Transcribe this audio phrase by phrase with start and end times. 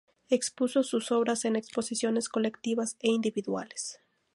[0.31, 3.99] Expuso sus obras en exposiciones colectivas e individuales.